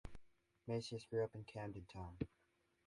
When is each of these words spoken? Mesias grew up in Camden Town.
Mesias 0.67 1.05
grew 1.07 1.23
up 1.23 1.35
in 1.35 1.43
Camden 1.43 1.85
Town. 1.85 2.17